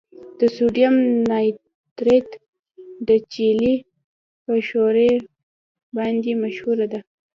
د 0.39 0.41
سوډیم 0.55 0.95
نایټریټ 1.31 2.27
د 3.07 3.09
چیلي 3.31 3.73
په 4.43 4.53
ښوره 4.67 5.11
باندې 5.97 6.31
مشهوره 6.43 6.85
ده. 6.91 6.99